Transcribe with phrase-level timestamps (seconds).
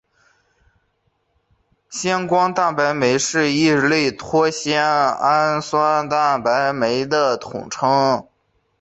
[1.91, 4.17] 胱天蛋白酶是一类半
[4.51, 8.27] 胱氨酸蛋白酶的统称。